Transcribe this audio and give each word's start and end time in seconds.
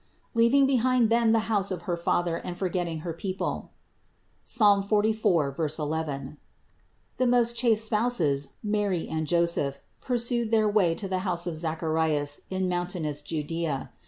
201. 0.33 0.43
Leaving 0.43 0.65
behind 0.65 1.09
then 1.11 1.31
the 1.31 1.41
house 1.45 1.69
of 1.69 1.83
her 1.83 1.95
father 1.95 2.37
and 2.37 2.57
forgetting 2.57 3.01
her 3.01 3.13
people 3.13 3.69
(Ps. 4.43 4.57
44, 4.87 5.55
11), 5.77 6.37
the 7.17 7.27
most 7.27 7.55
chaste 7.55 7.85
spouses, 7.85 8.53
Mary 8.63 9.07
and 9.07 9.27
Joseph, 9.27 9.79
pursued 10.01 10.49
their 10.49 10.67
way 10.67 10.95
to 10.95 11.07
the 11.07 11.19
house 11.19 11.45
of 11.45 11.55
Zacharias 11.55 12.41
in 12.49 12.67
mountainous 12.67 13.21
Judea. 13.21 13.91